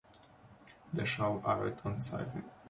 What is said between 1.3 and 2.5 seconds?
aired on Syfy.